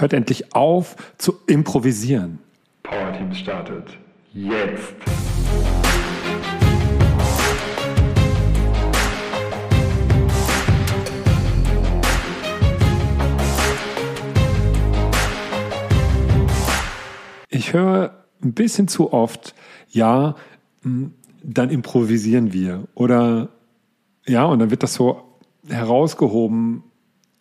Hört 0.00 0.12
endlich 0.12 0.54
auf 0.54 0.94
zu 1.18 1.40
improvisieren. 1.48 2.38
Power 2.84 3.12
Team 3.12 3.34
startet 3.34 3.98
jetzt. 4.32 4.94
Ich 17.48 17.72
höre 17.72 18.24
ein 18.40 18.52
bisschen 18.52 18.86
zu 18.86 19.12
oft, 19.12 19.56
ja, 19.90 20.36
dann 21.42 21.70
improvisieren 21.70 22.52
wir. 22.52 22.84
Oder 22.94 23.48
ja, 24.26 24.44
und 24.44 24.60
dann 24.60 24.70
wird 24.70 24.84
das 24.84 24.94
so 24.94 25.24
herausgehoben 25.66 26.84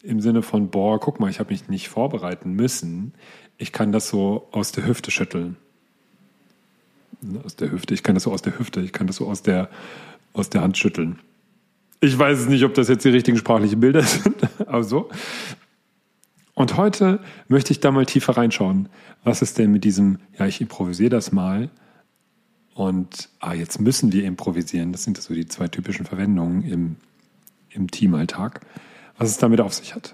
im 0.04 0.22
Sinne 0.22 0.42
von, 0.42 0.70
boah, 0.70 1.00
guck 1.00 1.20
mal, 1.20 1.30
ich 1.30 1.40
habe 1.40 1.52
mich 1.52 1.70
nicht 1.70 1.90
vorbereiten 1.90 2.54
müssen. 2.54 3.14
Ich 3.58 3.72
kann 3.72 3.92
das 3.92 4.10
so 4.10 4.48
aus 4.52 4.72
der 4.72 4.86
Hüfte 4.86 5.12
schütteln. 5.12 5.58
Aus 7.44 7.56
der 7.56 7.72
Hüfte, 7.72 7.94
ich 7.94 8.04
kann 8.04 8.16
das 8.16 8.24
so 8.24 8.32
aus 8.32 8.42
der 8.42 8.58
Hüfte, 8.60 8.80
ich 8.82 8.94
kann 8.94 9.08
das 9.08 9.16
so 9.16 9.28
aus 9.28 9.42
der, 9.42 9.70
aus 10.34 10.50
der 10.50 10.62
Hand 10.62 10.78
schütteln. 10.78 11.20
Ich 12.00 12.18
weiß 12.18 12.40
es 12.40 12.48
nicht, 12.48 12.64
ob 12.64 12.76
das 12.76 12.90
jetzt 12.90 13.06
die 13.06 13.10
richtigen 13.10 13.38
sprachlichen 13.38 13.80
Bilder 13.80 14.02
sind, 14.04 14.36
aber 14.60 14.84
so. 14.84 15.10
Und 16.54 16.78
heute 16.78 17.20
möchte 17.48 17.72
ich 17.72 17.80
da 17.80 17.92
mal 17.92 18.06
tiefer 18.06 18.38
reinschauen. 18.38 18.90
Was 19.24 19.42
ist 19.42 19.58
denn 19.58 19.72
mit 19.72 19.84
diesem, 19.84 20.20
ja, 20.38 20.46
ich 20.46 20.62
improvisiere 20.62 21.10
das 21.10 21.32
mal 21.32 21.70
und 22.74 23.30
ah, 23.40 23.54
jetzt 23.54 23.82
müssen 23.82 24.12
wir 24.12 24.24
improvisieren. 24.24 24.92
Das 24.92 25.04
sind 25.04 25.20
so 25.20 25.34
die 25.34 25.48
zwei 25.48 25.68
typischen 25.68 26.06
Verwendungen 26.06 26.64
im, 26.64 26.96
im 27.72 27.90
Teamalltag 27.90 28.62
was 29.18 29.30
es 29.30 29.38
damit 29.38 29.62
auf 29.62 29.74
sich 29.74 29.96
hat. 29.96 30.14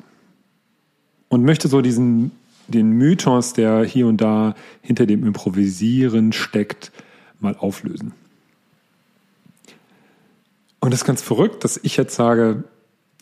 Und 1.30 1.44
möchte 1.44 1.67
so 1.67 1.81
diesen, 1.81 2.31
den 2.67 2.91
Mythos, 2.91 3.53
der 3.53 3.84
hier 3.84 4.07
und 4.07 4.17
da 4.17 4.55
hinter 4.81 5.05
dem 5.05 5.25
Improvisieren 5.25 6.31
steckt, 6.31 6.91
mal 7.39 7.55
auflösen. 7.58 8.14
Und 10.80 10.92
das 10.92 11.02
ist 11.02 11.05
ganz 11.05 11.22
verrückt, 11.22 11.64
dass 11.64 11.80
ich 11.81 11.97
jetzt 11.97 12.16
sage, 12.16 12.66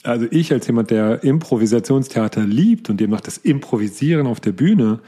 also 0.03 0.25
ich 0.31 0.51
als 0.51 0.65
jemand, 0.67 0.89
der 0.89 1.23
Improvisationstheater 1.23 2.41
liebt 2.41 2.89
und 2.89 2.99
dem 2.99 3.11
macht 3.11 3.27
das 3.27 3.37
Improvisieren 3.37 4.25
auf 4.25 4.39
der 4.39 4.51
Bühne 4.51 4.99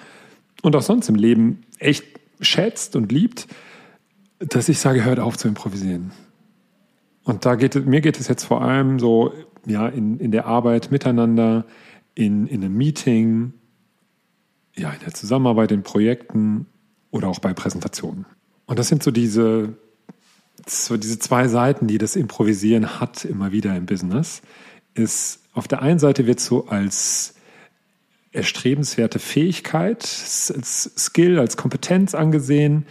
und 0.62 0.76
auch 0.76 0.82
sonst 0.82 1.10
im 1.10 1.16
Leben 1.16 1.64
echt 1.80 2.06
schätzt 2.42 2.96
und 2.96 3.12
liebt, 3.12 3.48
dass 4.40 4.70
ich 4.70 4.80
sage, 4.80 5.04
hört 5.04 5.20
auf 5.20 5.38
zu 5.38 5.48
improvisieren. 5.48 6.12
Und 7.24 7.46
da 7.46 7.56
geht 7.56 7.86
mir 7.86 8.02
geht 8.02 8.20
es 8.20 8.28
jetzt 8.28 8.44
vor 8.44 8.62
allem 8.62 9.00
so 9.00 9.34
ja, 9.66 9.88
in, 9.88 10.20
in 10.20 10.32
der 10.32 10.46
Arbeit 10.46 10.92
miteinander, 10.92 11.66
in, 12.16 12.48
in 12.48 12.64
einem 12.64 12.76
Meeting, 12.76 13.54
ja, 14.76 14.92
in 14.92 15.00
der 15.00 15.14
Zusammenarbeit 15.14 15.72
in 15.72 15.84
Projekten 15.84 16.68
oder 17.12 17.28
auch 17.28 17.40
bei 17.40 17.54
Präsentationen. 17.54 18.26
Und 18.66 18.80
das 18.80 18.88
sind 18.88 19.04
so 19.04 19.12
diese, 19.12 19.78
so 20.68 20.98
diese 20.98 21.20
zwei 21.20 21.48
Seiten, 21.48 21.88
die 21.88 21.98
das 21.98 22.16
Improvisieren 22.16 23.00
hat, 23.00 23.26
immer 23.26 23.52
wieder 23.52 23.76
im 23.76 23.86
Business. 23.86 24.42
Ist 24.94 25.42
auf 25.54 25.68
der 25.68 25.82
einen 25.82 26.00
Seite 26.00 26.28
wird 26.28 26.40
so 26.40 26.68
als 26.68 27.36
erstrebenswerte 28.32 29.20
Fähigkeit, 29.20 30.04
als 30.04 30.92
Skill, 30.98 31.40
als 31.40 31.56
Kompetenz 31.56 32.16
angesehen. 32.16 32.86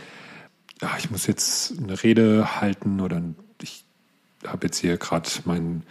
Ja, 0.81 0.91
ich 0.99 1.11
muss 1.11 1.27
jetzt 1.27 1.79
eine 1.79 2.03
Rede 2.03 2.61
halten 2.61 3.01
oder 3.01 3.23
ich 3.61 3.85
habe 4.47 4.67
jetzt 4.67 4.79
hier 4.79 4.97
gerade 4.97 5.29
meinen 5.45 5.85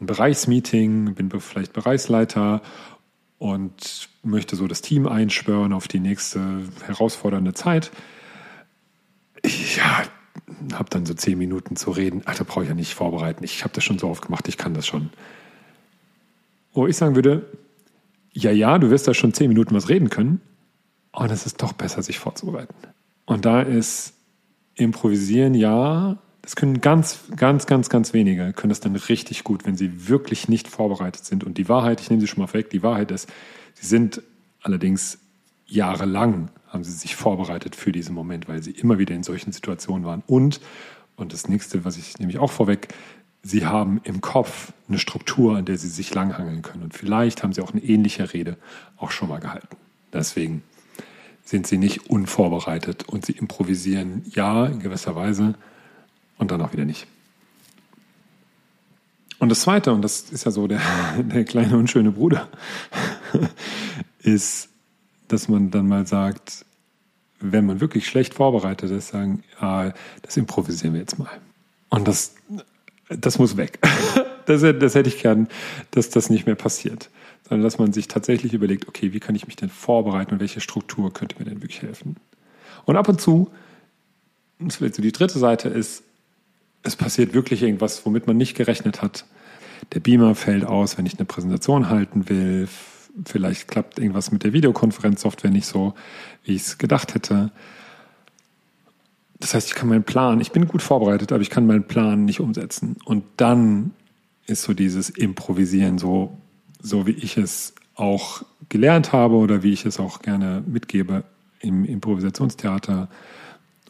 ein 0.00 0.06
Bereichsmeeting, 0.06 1.14
bin 1.14 1.30
vielleicht 1.40 1.72
Bereichsleiter 1.72 2.62
und 3.38 4.08
möchte 4.22 4.56
so 4.56 4.66
das 4.66 4.80
Team 4.80 5.06
einschwören 5.06 5.72
auf 5.72 5.88
die 5.88 6.00
nächste 6.00 6.62
herausfordernde 6.86 7.54
Zeit. 7.54 7.90
Ja, 9.76 10.04
habe 10.74 10.90
dann 10.90 11.06
so 11.06 11.14
zehn 11.14 11.38
Minuten 11.38 11.76
zu 11.76 11.90
reden. 11.90 12.22
Alter, 12.26 12.44
brauche 12.44 12.62
ich 12.62 12.68
ja 12.68 12.74
nicht 12.74 12.94
vorbereiten. 12.94 13.44
Ich 13.44 13.64
habe 13.64 13.74
das 13.74 13.84
schon 13.84 13.98
so 13.98 14.08
oft 14.08 14.26
gemacht, 14.26 14.48
ich 14.48 14.56
kann 14.56 14.74
das 14.74 14.86
schon. 14.86 15.10
Wo 16.72 16.86
ich 16.86 16.96
sagen 16.96 17.14
würde, 17.14 17.46
ja, 18.32 18.50
ja, 18.50 18.78
du 18.78 18.90
wirst 18.90 19.08
da 19.08 19.14
schon 19.14 19.32
zehn 19.32 19.48
Minuten 19.48 19.74
was 19.74 19.88
reden 19.88 20.10
können. 20.10 20.40
Und 21.12 21.30
es 21.30 21.46
ist 21.46 21.62
doch 21.62 21.72
besser, 21.72 22.02
sich 22.02 22.18
vorzubereiten. 22.18 22.74
Und 23.24 23.44
da 23.44 23.62
ist 23.62 24.14
Improvisieren 24.74 25.54
ja 25.54 26.18
das 26.48 26.56
können 26.56 26.80
ganz, 26.80 27.24
ganz, 27.36 27.66
ganz, 27.66 27.90
ganz 27.90 28.14
wenige, 28.14 28.54
können 28.54 28.70
das 28.70 28.80
dann 28.80 28.96
richtig 28.96 29.44
gut, 29.44 29.66
wenn 29.66 29.76
sie 29.76 30.08
wirklich 30.08 30.48
nicht 30.48 30.66
vorbereitet 30.66 31.26
sind. 31.26 31.44
Und 31.44 31.58
die 31.58 31.68
Wahrheit, 31.68 32.00
ich 32.00 32.08
nehme 32.08 32.22
sie 32.22 32.26
schon 32.26 32.42
mal 32.42 32.50
weg, 32.54 32.70
die 32.70 32.82
Wahrheit 32.82 33.10
ist, 33.10 33.28
sie 33.74 33.86
sind 33.86 34.22
allerdings 34.62 35.18
jahrelang 35.66 36.48
haben 36.68 36.84
sie 36.84 36.92
sich 36.92 37.16
vorbereitet 37.16 37.76
für 37.76 37.92
diesen 37.92 38.14
Moment, 38.14 38.48
weil 38.48 38.62
sie 38.62 38.70
immer 38.70 38.98
wieder 38.98 39.14
in 39.14 39.24
solchen 39.24 39.52
Situationen 39.52 40.06
waren. 40.06 40.22
Und, 40.26 40.62
und 41.16 41.34
das 41.34 41.50
nächste, 41.50 41.84
was 41.84 41.98
ich 41.98 42.18
nämlich 42.18 42.38
auch 42.38 42.50
vorweg, 42.50 42.94
sie 43.42 43.66
haben 43.66 44.00
im 44.04 44.22
Kopf 44.22 44.72
eine 44.88 44.98
Struktur, 44.98 45.58
an 45.58 45.66
der 45.66 45.76
sie 45.76 45.88
sich 45.88 46.14
langhangeln 46.14 46.62
können. 46.62 46.82
Und 46.82 46.94
vielleicht 46.94 47.42
haben 47.42 47.52
sie 47.52 47.60
auch 47.60 47.72
eine 47.72 47.84
ähnliche 47.84 48.32
Rede 48.32 48.56
auch 48.96 49.10
schon 49.10 49.28
mal 49.28 49.40
gehalten. 49.40 49.76
Deswegen 50.14 50.62
sind 51.44 51.66
sie 51.66 51.76
nicht 51.76 52.08
unvorbereitet 52.08 53.06
und 53.06 53.26
sie 53.26 53.32
improvisieren, 53.32 54.22
ja, 54.30 54.64
in 54.64 54.80
gewisser 54.80 55.14
Weise, 55.14 55.54
und 56.38 56.50
dann 56.50 56.62
auch 56.62 56.72
wieder 56.72 56.84
nicht. 56.84 57.06
Und 59.38 59.50
das 59.50 59.60
Zweite, 59.60 59.92
und 59.92 60.02
das 60.02 60.22
ist 60.30 60.44
ja 60.44 60.50
so 60.50 60.66
der, 60.66 60.80
der 61.18 61.44
kleine 61.44 61.76
unschöne 61.76 62.10
Bruder, 62.10 62.48
ist, 64.20 64.68
dass 65.28 65.48
man 65.48 65.70
dann 65.70 65.88
mal 65.88 66.06
sagt, 66.06 66.64
wenn 67.40 67.66
man 67.66 67.80
wirklich 67.80 68.08
schlecht 68.08 68.34
vorbereitet 68.34 68.90
ist, 68.90 69.08
sagen, 69.08 69.44
ah, 69.60 69.92
das 70.22 70.36
improvisieren 70.36 70.94
wir 70.94 71.00
jetzt 71.00 71.18
mal. 71.18 71.30
Und 71.88 72.08
das, 72.08 72.34
das 73.08 73.38
muss 73.38 73.56
weg. 73.56 73.78
Das, 74.48 74.62
das 74.62 74.94
hätte 74.94 75.10
ich 75.10 75.20
gern, 75.20 75.46
dass 75.90 76.08
das 76.08 76.30
nicht 76.30 76.46
mehr 76.46 76.54
passiert. 76.54 77.10
Sondern 77.46 77.64
dass 77.64 77.76
man 77.76 77.92
sich 77.92 78.08
tatsächlich 78.08 78.54
überlegt, 78.54 78.88
okay, 78.88 79.12
wie 79.12 79.20
kann 79.20 79.34
ich 79.34 79.46
mich 79.46 79.56
denn 79.56 79.68
vorbereiten 79.68 80.32
und 80.32 80.40
welche 80.40 80.62
Struktur 80.62 81.12
könnte 81.12 81.36
mir 81.38 81.44
denn 81.44 81.60
wirklich 81.60 81.82
helfen? 81.82 82.16
Und 82.86 82.96
ab 82.96 83.10
und 83.10 83.20
zu, 83.20 83.50
das 84.58 84.76
vielleicht 84.76 84.94
so 84.94 85.02
die 85.02 85.12
dritte 85.12 85.38
Seite 85.38 85.68
ist, 85.68 86.02
es 86.82 86.96
passiert 86.96 87.34
wirklich 87.34 87.62
irgendwas, 87.62 88.04
womit 88.04 88.26
man 88.26 88.36
nicht 88.36 88.54
gerechnet 88.54 89.02
hat. 89.02 89.24
Der 89.92 90.00
Beamer 90.00 90.34
fällt 90.34 90.64
aus, 90.64 90.98
wenn 90.98 91.06
ich 91.06 91.18
eine 91.18 91.24
Präsentation 91.24 91.88
halten 91.88 92.28
will. 92.28 92.68
Vielleicht 93.24 93.68
klappt 93.68 93.98
irgendwas 93.98 94.30
mit 94.30 94.44
der 94.44 94.52
Videokonferenzsoftware 94.52 95.50
nicht 95.50 95.66
so, 95.66 95.94
wie 96.44 96.54
ich 96.54 96.62
es 96.62 96.78
gedacht 96.78 97.14
hätte. 97.14 97.50
Das 99.40 99.54
heißt, 99.54 99.68
ich 99.68 99.74
kann 99.74 99.88
meinen 99.88 100.04
Plan, 100.04 100.40
ich 100.40 100.52
bin 100.52 100.66
gut 100.66 100.82
vorbereitet, 100.82 101.32
aber 101.32 101.42
ich 101.42 101.50
kann 101.50 101.66
meinen 101.66 101.86
Plan 101.86 102.24
nicht 102.24 102.40
umsetzen. 102.40 102.96
Und 103.04 103.24
dann 103.36 103.92
ist 104.46 104.62
so 104.62 104.74
dieses 104.74 105.10
Improvisieren 105.10 105.98
so, 105.98 106.36
so 106.80 107.06
wie 107.06 107.12
ich 107.12 107.36
es 107.36 107.74
auch 107.94 108.42
gelernt 108.68 109.12
habe 109.12 109.36
oder 109.36 109.62
wie 109.62 109.72
ich 109.72 109.84
es 109.84 109.98
auch 109.98 110.22
gerne 110.22 110.62
mitgebe 110.66 111.24
im 111.60 111.84
Improvisationstheater 111.84 113.08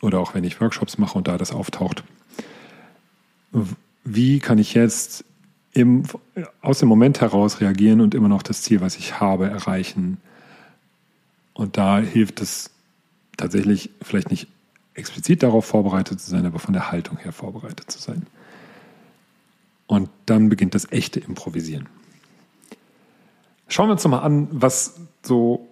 oder 0.00 0.20
auch 0.20 0.34
wenn 0.34 0.44
ich 0.44 0.60
Workshops 0.60 0.98
mache 0.98 1.18
und 1.18 1.28
da 1.28 1.36
das 1.36 1.52
auftaucht 1.52 2.04
wie 4.04 4.38
kann 4.38 4.58
ich 4.58 4.74
jetzt 4.74 5.24
im, 5.72 6.04
aus 6.60 6.78
dem 6.78 6.88
Moment 6.88 7.20
heraus 7.20 7.60
reagieren 7.60 8.00
und 8.00 8.14
immer 8.14 8.28
noch 8.28 8.42
das 8.42 8.62
Ziel, 8.62 8.80
was 8.80 8.96
ich 8.96 9.20
habe, 9.20 9.48
erreichen. 9.48 10.18
Und 11.54 11.76
da 11.76 11.98
hilft 11.98 12.40
es 12.40 12.70
tatsächlich 13.36 13.90
vielleicht 14.02 14.30
nicht 14.30 14.48
explizit 14.94 15.42
darauf 15.42 15.64
vorbereitet 15.64 16.20
zu 16.20 16.30
sein, 16.30 16.46
aber 16.46 16.58
von 16.58 16.72
der 16.72 16.90
Haltung 16.90 17.18
her 17.18 17.32
vorbereitet 17.32 17.90
zu 17.90 17.98
sein. 17.98 18.26
Und 19.86 20.10
dann 20.26 20.48
beginnt 20.48 20.74
das 20.74 20.90
echte 20.90 21.20
Improvisieren. 21.20 21.88
Schauen 23.68 23.88
wir 23.88 23.92
uns 23.92 24.06
mal 24.06 24.18
an, 24.18 24.48
was 24.50 25.00
so 25.22 25.68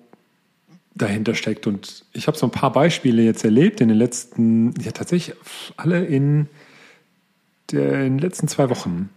dahinter 0.94 1.34
steckt. 1.34 1.67
Und 1.67 2.05
ich 2.12 2.26
habe 2.26 2.37
so 2.37 2.46
ein 2.46 2.52
paar 2.52 2.73
Beispiele 2.73 3.23
jetzt 3.23 3.44
erlebt 3.44 3.81
in 3.81 3.88
den 3.88 3.99
letzten, 3.99 4.73
ja 4.81 4.93
tatsächlich 4.93 5.37
alle 5.76 6.05
in 6.05 6.49
den 7.72 8.18
letzten 8.18 8.48
zwei 8.48 8.70
Wochen, 8.70 9.10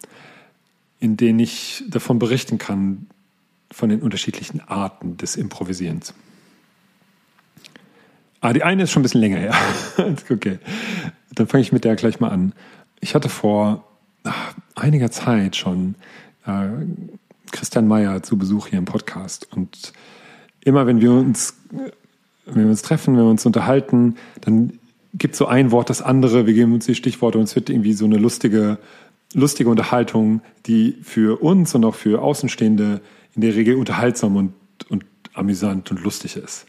in 1.00 1.18
denen 1.18 1.40
ich 1.40 1.84
davon 1.88 2.20
berichten 2.20 2.58
kann, 2.58 3.08
von 3.72 3.90
den 3.90 4.02
unterschiedlichen 4.02 4.62
Arten 4.68 5.18
des 5.18 5.36
Improvisierens. 5.36 6.14
Ah, 8.42 8.54
die 8.54 8.64
eine 8.64 8.84
ist 8.84 8.92
schon 8.92 9.02
ein 9.02 9.04
bisschen 9.04 9.22
länger 9.22 9.38
her. 9.38 9.56
okay. 10.30 10.60
Dann 11.36 11.48
fange 11.48 11.62
ich 11.62 11.72
mit 11.72 11.84
der 11.84 11.96
gleich 11.96 12.20
mal 12.20 12.30
an. 12.30 12.54
Ich 13.02 13.14
hatte 13.14 13.30
vor 13.30 13.86
ach, 14.24 14.54
einiger 14.76 15.12
Zeit 15.12 15.56
schon 15.56 15.96
äh, 16.46 16.68
Christian 17.52 17.88
Meyer 17.88 18.24
zu 18.24 18.38
Besuch 18.38 18.68
hier 18.68 18.80
im 18.80 18.86
Podcast. 18.86 19.48
Und 19.52 19.94
immer 20.62 20.88
wenn 20.88 21.02
wir 21.02 21.12
uns, 21.12 21.56
wenn 22.46 22.64
wir 22.64 22.68
uns 22.68 22.82
treffen, 22.82 23.16
wenn 23.18 23.24
wir 23.24 23.30
uns 23.30 23.46
unterhalten, 23.46 24.16
dann 24.42 24.79
gibt 25.14 25.36
so 25.36 25.48
ein 25.48 25.72
Wort 25.72 25.90
das 25.90 26.02
andere, 26.02 26.46
wir 26.46 26.54
geben 26.54 26.74
uns 26.74 26.86
die 26.86 26.96
Stichworte 26.96 27.38
und 27.38 27.46
es 27.46 27.56
wird 27.56 27.70
irgendwie 27.70 27.94
so 27.94 28.06
eine 28.06 28.18
lustige, 28.18 28.78
lustige 29.34 29.70
Unterhaltung, 29.70 30.42
die 30.66 30.98
für 31.02 31.42
uns 31.42 31.74
und 31.76 31.86
auch 31.86 31.96
für 31.96 32.22
Außenstehende 32.22 33.02
in 33.36 33.42
der 33.42 33.56
Regel 33.56 33.76
unterhaltsam 33.76 34.36
und, 34.36 34.54
und 34.90 35.06
amüsant 35.34 35.92
und 35.92 36.04
lustig 36.04 36.36
ist. 36.36 36.66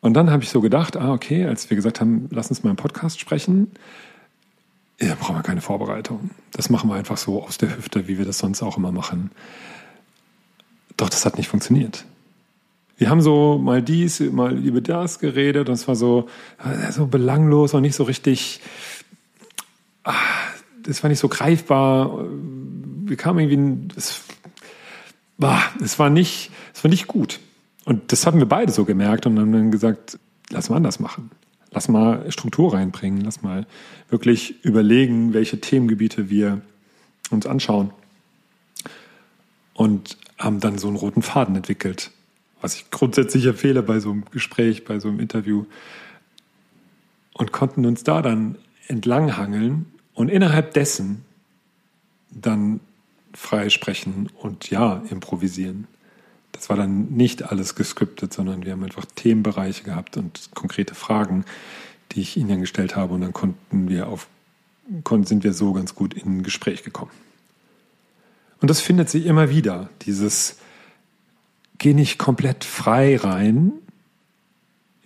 Und 0.00 0.14
dann 0.14 0.30
habe 0.30 0.42
ich 0.44 0.50
so 0.50 0.60
gedacht, 0.60 0.96
ah, 0.96 1.12
okay, 1.12 1.46
als 1.46 1.68
wir 1.70 1.76
gesagt 1.76 2.00
haben, 2.00 2.28
lass 2.30 2.50
uns 2.50 2.62
mal 2.62 2.70
im 2.70 2.76
Podcast 2.76 3.18
sprechen, 3.18 3.72
ja, 5.00 5.14
brauchen 5.14 5.36
wir 5.36 5.42
keine 5.42 5.60
Vorbereitung. 5.60 6.30
Das 6.52 6.70
machen 6.70 6.90
wir 6.90 6.94
einfach 6.94 7.16
so 7.16 7.42
aus 7.42 7.58
der 7.58 7.76
Hüfte, 7.76 8.08
wie 8.08 8.18
wir 8.18 8.24
das 8.24 8.38
sonst 8.38 8.62
auch 8.62 8.76
immer 8.76 8.92
machen. 8.92 9.30
Doch 10.96 11.08
das 11.08 11.24
hat 11.24 11.36
nicht 11.36 11.48
funktioniert. 11.48 12.04
Wir 12.98 13.10
haben 13.10 13.22
so 13.22 13.58
mal 13.58 13.80
dies, 13.80 14.18
mal 14.20 14.58
über 14.58 14.80
das 14.80 15.20
geredet 15.20 15.68
und 15.68 15.74
es 15.76 15.86
war 15.86 15.94
so, 15.94 16.28
äh, 16.58 16.90
so 16.90 17.06
belanglos 17.06 17.72
und 17.72 17.82
nicht 17.82 17.94
so 17.94 18.02
richtig, 18.02 18.60
ah, 20.02 20.14
das 20.82 21.02
war 21.04 21.08
nicht 21.08 21.20
so 21.20 21.28
greifbar. 21.28 22.26
Wir 23.04 23.16
kamen 23.16 23.38
irgendwie, 23.38 23.94
es, 23.96 24.22
es 25.80 25.98
war 25.98 26.10
nicht, 26.10 26.50
es 26.74 26.82
war 26.82 26.90
nicht 26.90 27.06
gut. 27.06 27.38
Und 27.84 28.12
das 28.12 28.26
haben 28.26 28.40
wir 28.40 28.46
beide 28.46 28.72
so 28.72 28.84
gemerkt 28.84 29.26
und 29.26 29.38
haben 29.38 29.52
dann 29.52 29.70
gesagt, 29.70 30.18
lass 30.50 30.68
mal 30.68 30.76
anders 30.76 30.98
machen. 30.98 31.30
Lass 31.70 31.88
mal 31.88 32.30
Struktur 32.32 32.74
reinbringen. 32.74 33.20
Lass 33.20 33.42
mal 33.42 33.66
wirklich 34.08 34.64
überlegen, 34.64 35.34
welche 35.34 35.60
Themengebiete 35.60 36.30
wir 36.30 36.62
uns 37.30 37.46
anschauen. 37.46 37.92
Und 39.72 40.16
haben 40.36 40.58
dann 40.60 40.78
so 40.78 40.88
einen 40.88 40.96
roten 40.96 41.22
Faden 41.22 41.54
entwickelt, 41.54 42.10
was 42.60 42.74
ich 42.74 42.90
grundsätzlich 42.90 43.46
empfehle 43.46 43.82
bei 43.82 44.00
so 44.00 44.10
einem 44.10 44.24
Gespräch, 44.30 44.84
bei 44.84 44.98
so 44.98 45.08
einem 45.08 45.20
Interview. 45.20 45.64
Und 47.32 47.52
konnten 47.52 47.86
uns 47.86 48.02
da 48.02 48.20
dann 48.20 48.56
entlanghangeln 48.88 49.86
und 50.14 50.28
innerhalb 50.28 50.74
dessen 50.74 51.24
dann 52.30 52.80
frei 53.32 53.70
sprechen 53.70 54.28
und 54.36 54.70
ja, 54.70 55.02
improvisieren 55.10 55.86
das 56.58 56.68
war 56.68 56.76
dann 56.76 57.10
nicht 57.10 57.44
alles 57.44 57.76
gescriptet, 57.76 58.32
sondern 58.32 58.64
wir 58.64 58.72
haben 58.72 58.82
einfach 58.82 59.04
Themenbereiche 59.04 59.84
gehabt 59.84 60.16
und 60.16 60.50
konkrete 60.54 60.94
Fragen, 60.94 61.44
die 62.12 62.20
ich 62.20 62.36
ihnen 62.36 62.60
gestellt 62.60 62.96
habe 62.96 63.14
und 63.14 63.20
dann 63.20 63.32
konnten 63.32 63.88
wir 63.88 64.08
auf, 64.08 64.28
sind 65.24 65.44
wir 65.44 65.52
so 65.52 65.72
ganz 65.72 65.94
gut 65.94 66.14
in 66.14 66.38
ein 66.38 66.42
Gespräch 66.42 66.82
gekommen. 66.82 67.12
Und 68.60 68.68
das 68.70 68.80
findet 68.80 69.08
sich 69.08 69.26
immer 69.26 69.50
wieder, 69.50 69.88
dieses 70.02 70.56
geh 71.78 71.94
nicht 71.94 72.18
komplett 72.18 72.64
frei 72.64 73.16
rein 73.16 73.72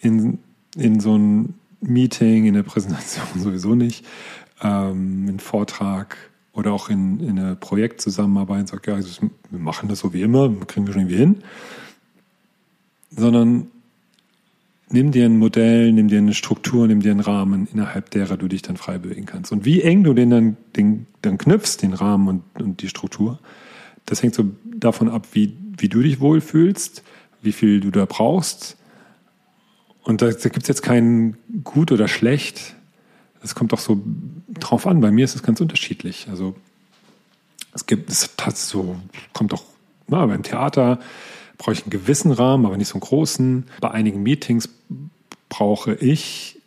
in, 0.00 0.38
in 0.76 1.00
so 1.00 1.16
ein 1.16 1.54
Meeting, 1.80 2.46
in 2.46 2.54
der 2.54 2.62
Präsentation 2.62 3.26
sowieso 3.36 3.74
nicht, 3.74 4.04
ähm, 4.62 5.26
einen 5.28 5.40
Vortrag, 5.40 6.16
oder 6.52 6.72
auch 6.72 6.90
in, 6.90 7.20
in 7.20 7.38
eine 7.38 7.56
Projektzusammenarbeit 7.56 8.60
und 8.60 8.68
sagt, 8.68 8.86
ja, 8.86 8.98
wir 8.98 9.58
machen 9.58 9.88
das 9.88 10.00
so 10.00 10.12
wie 10.12 10.22
immer, 10.22 10.50
kriegen 10.66 10.86
wir 10.86 10.92
schon 10.92 11.02
irgendwie 11.02 11.16
hin. 11.16 11.36
Sondern 13.10 13.68
nimm 14.90 15.12
dir 15.12 15.24
ein 15.24 15.38
Modell, 15.38 15.92
nimm 15.92 16.08
dir 16.08 16.18
eine 16.18 16.34
Struktur, 16.34 16.86
nimm 16.86 17.00
dir 17.00 17.10
einen 17.10 17.20
Rahmen, 17.20 17.66
innerhalb 17.72 18.10
derer 18.10 18.36
du 18.36 18.48
dich 18.48 18.62
dann 18.62 18.76
frei 18.76 18.98
bewegen 18.98 19.26
kannst. 19.26 19.50
Und 19.52 19.64
wie 19.64 19.82
eng 19.82 20.04
du 20.04 20.12
den 20.12 20.30
dann, 20.30 20.56
den, 20.76 21.06
dann 21.22 21.38
knüpfst, 21.38 21.78
den 21.78 21.94
Rahmen 21.94 22.28
und, 22.28 22.42
und 22.60 22.82
die 22.82 22.88
Struktur, 22.88 23.38
das 24.06 24.22
hängt 24.22 24.34
so 24.34 24.44
davon 24.64 25.08
ab, 25.08 25.28
wie, 25.32 25.56
wie 25.78 25.88
du 25.88 26.02
dich 26.02 26.20
wohlfühlst, 26.20 27.02
wie 27.42 27.52
viel 27.52 27.80
du 27.80 27.90
da 27.90 28.04
brauchst. 28.04 28.76
Und 30.02 30.22
da, 30.22 30.30
da 30.30 30.48
gibt 30.48 30.62
es 30.62 30.68
jetzt 30.68 30.82
kein 30.82 31.36
gut 31.64 31.92
oder 31.92 32.08
schlecht, 32.08 32.74
es 33.42 33.54
kommt 33.54 33.72
doch 33.72 33.78
so 33.78 34.00
drauf 34.48 34.86
an. 34.86 35.00
Bei 35.00 35.10
mir 35.10 35.24
ist 35.24 35.34
es 35.34 35.42
ganz 35.42 35.60
unterschiedlich. 35.60 36.28
Also 36.28 36.54
es 37.74 37.86
gibt, 37.86 38.10
es 38.10 38.30
hat 38.40 38.56
so, 38.56 38.96
kommt 39.32 39.52
doch, 39.52 39.64
na, 40.06 40.24
beim 40.26 40.42
Theater 40.42 41.00
brauche 41.58 41.72
ich 41.72 41.82
einen 41.82 41.90
gewissen 41.90 42.32
Rahmen, 42.32 42.66
aber 42.66 42.76
nicht 42.76 42.88
so 42.88 42.94
einen 42.94 43.00
großen. 43.00 43.66
Bei 43.80 43.90
einigen 43.90 44.22
Meetings 44.22 44.68
brauche 45.48 45.94
ich 45.94 46.60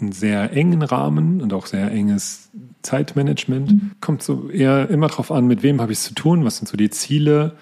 einen 0.00 0.12
sehr 0.12 0.52
engen 0.52 0.82
Rahmen 0.82 1.40
und 1.40 1.52
auch 1.52 1.66
sehr 1.66 1.90
enges 1.90 2.48
Zeitmanagement. 2.82 3.72
Mhm. 3.72 3.90
Kommt 4.00 4.22
so 4.22 4.48
eher 4.50 4.88
immer 4.90 5.08
darauf 5.08 5.30
an, 5.30 5.46
mit 5.46 5.62
wem 5.62 5.80
habe 5.80 5.92
ich 5.92 5.98
es 5.98 6.04
zu 6.04 6.14
tun, 6.14 6.44
was 6.44 6.58
sind 6.58 6.68
so 6.68 6.76
die 6.76 6.90
Ziele 6.90 7.56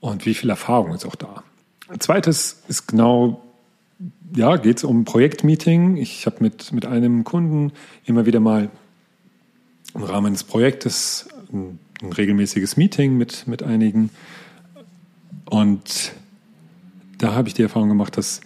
und 0.00 0.26
wie 0.26 0.34
viel 0.34 0.50
Erfahrung 0.50 0.94
ist 0.94 1.04
auch 1.04 1.14
da. 1.14 1.42
Zweites 1.98 2.62
ist 2.68 2.88
genau 2.88 3.42
ja, 4.34 4.56
geht 4.56 4.78
es 4.78 4.84
um 4.84 5.04
Projektmeeting. 5.04 5.96
Ich 5.96 6.26
habe 6.26 6.36
mit, 6.40 6.72
mit 6.72 6.86
einem 6.86 7.24
Kunden 7.24 7.72
immer 8.04 8.26
wieder 8.26 8.40
mal 8.40 8.70
im 9.94 10.02
Rahmen 10.02 10.32
des 10.32 10.44
Projektes 10.44 11.28
ein, 11.52 11.78
ein 12.02 12.12
regelmäßiges 12.12 12.76
Meeting 12.76 13.18
mit, 13.18 13.46
mit 13.46 13.62
einigen. 13.62 14.10
Und 15.44 16.12
da 17.18 17.34
habe 17.34 17.48
ich 17.48 17.54
die 17.54 17.62
Erfahrung 17.62 17.90
gemacht, 17.90 18.16
dass 18.16 18.40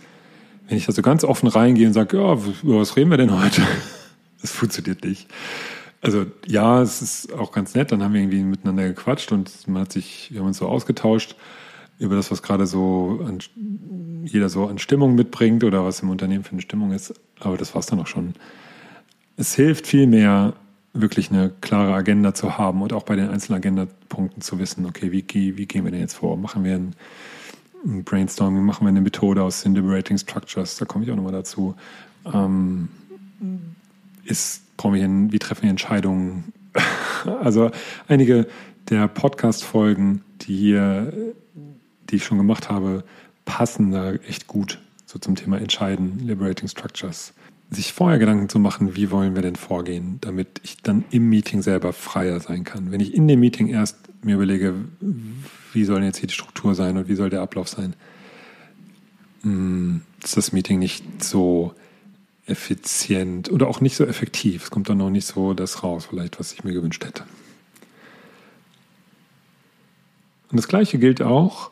wenn 0.69 0.77
ich 0.77 0.87
da 0.87 0.93
so 0.93 1.03
ganz 1.03 1.25
offen 1.25 1.49
reingehe 1.49 1.87
und 1.87 1.93
sage, 1.93 2.19
ja, 2.19 2.33
über 2.63 2.81
was 2.81 2.97
reden 2.97 3.11
wir 3.11 3.19
denn 3.19 3.41
heute? 3.41 3.63
Das 4.43 4.53
funktioniert 4.53 5.03
nicht. 5.03 5.27
Also 6.03 6.27
ja, 6.47 6.83
es 6.83 7.01
ist 7.01 7.33
auch 7.33 7.51
ganz 7.53 7.75
nett, 7.75 7.91
dann 7.91 8.03
haben 8.03 8.13
wir 8.13 8.21
irgendwie 8.21 8.43
miteinander 8.43 8.87
gequatscht 8.87 9.33
und 9.33 9.51
man 9.67 9.83
hat 9.83 9.93
sich, 9.93 10.29
wir 10.31 10.41
haben 10.41 10.47
uns 10.47 10.59
so 10.59 10.69
ausgetauscht 10.69 11.37
über 11.99 12.15
das, 12.15 12.31
was 12.31 12.43
gerade 12.43 12.67
so 12.67 13.25
an, 13.27 13.39
jeder 14.25 14.49
so 14.49 14.67
an 14.67 14.79
Stimmung 14.79 15.15
mitbringt 15.15 15.65
oder 15.65 15.85
was 15.85 16.01
im 16.01 16.11
Unternehmen 16.11 16.45
für 16.45 16.53
eine 16.53 16.61
Stimmung 16.61 16.93
ist. 16.93 17.15
Aber 17.41 17.57
das 17.57 17.75
war 17.75 17.81
es 17.81 17.87
dann 17.87 17.99
auch 17.99 18.07
schon. 18.07 18.35
Es 19.37 19.55
hilft 19.55 19.87
viel 19.87 20.07
mehr, 20.07 20.53
wirklich 20.93 21.31
eine 21.31 21.51
klare 21.61 21.95
Agenda 21.95 22.35
zu 22.35 22.59
haben 22.59 22.83
und 22.83 22.93
auch 22.93 23.03
bei 23.03 23.17
den 23.17 23.29
einzelnen 23.29 23.57
Agendapunkten 23.57 24.43
zu 24.43 24.59
wissen, 24.59 24.87
okay, 24.87 25.12
wie, 25.12 25.25
wie 25.57 25.67
gehen 25.67 25.85
wir 25.85 25.91
denn 25.91 26.01
jetzt 26.01 26.15
vor? 26.15 26.37
Machen 26.37 26.65
wir 26.65 26.75
ein, 26.75 26.95
Brainstorming, 27.84 28.64
machen 28.64 28.84
wir 28.84 28.88
eine 28.88 29.00
Methode 29.00 29.43
aus 29.43 29.62
den 29.62 29.75
Liberating 29.75 30.19
Structures, 30.19 30.76
da 30.76 30.84
komme 30.84 31.05
ich 31.05 31.11
auch 31.11 31.17
nochmal 31.17 31.32
dazu. 31.32 31.75
Ähm, 32.32 32.88
ist, 34.25 34.76
brauche 34.76 34.99
ich 34.99 35.05
wie 35.05 35.38
treffen 35.38 35.62
wir 35.62 35.70
Entscheidungen? 35.70 36.52
also 37.43 37.70
einige 38.08 38.46
der 38.88 39.08
Podcast-Folgen, 39.08 40.23
die 40.43 40.56
hier 40.56 41.12
die 42.11 42.17
ich 42.17 42.25
schon 42.25 42.38
gemacht 42.38 42.70
habe, 42.70 43.05
passen 43.44 43.90
da 43.90 44.12
echt 44.12 44.46
gut 44.46 44.81
so 45.06 45.19
zum 45.19 45.37
Thema 45.37 45.58
Entscheiden, 45.58 46.19
Liberating 46.20 46.69
Structures. 46.69 47.32
Sich 47.71 47.93
vorher 47.93 48.19
Gedanken 48.19 48.49
zu 48.49 48.59
machen, 48.59 48.95
wie 48.95 49.11
wollen 49.11 49.35
wir 49.35 49.43
denn 49.43 49.57
vorgehen, 49.57 50.19
damit 50.21 50.61
ich 50.63 50.77
dann 50.83 51.05
im 51.11 51.29
Meeting 51.29 51.63
selber 51.63 51.93
freier 51.93 52.39
sein 52.41 52.65
kann. 52.65 52.93
Wenn 52.93 53.01
ich 53.01 53.13
in 53.13 53.27
dem 53.27 53.41
Meeting 53.41 53.69
erst 53.69 53.97
mir 54.23 54.37
überlege, 54.37 54.75
wie 55.73 55.85
soll 55.85 56.03
jetzt 56.05 56.19
hier 56.19 56.29
die 56.29 56.35
Struktur 56.35 56.75
sein 56.75 56.97
und 56.97 57.09
wie 57.09 57.17
soll 57.17 57.31
der 57.31 57.43
Ablauf 57.43 57.69
sein, 57.69 57.95
hm, 59.43 60.03
ist 60.23 60.37
das 60.37 60.53
Meeting 60.53 60.79
nicht 60.79 61.23
so 61.23 61.75
effizient 62.47 63.50
oder 63.50 63.67
auch 63.67 63.81
nicht 63.81 63.97
so 63.97 64.05
effektiv. 64.05 64.64
Es 64.64 64.71
kommt 64.71 64.88
dann 64.88 64.99
noch 64.99 65.11
nicht 65.11 65.26
so 65.26 65.52
das 65.52 65.83
raus, 65.83 66.07
vielleicht, 66.09 66.38
was 66.38 66.52
ich 66.52 66.64
mir 66.64 66.73
gewünscht 66.73 67.05
hätte. 67.05 67.25
Und 70.50 70.57
das 70.57 70.69
Gleiche 70.69 70.99
gilt 70.99 71.23
auch 71.23 71.71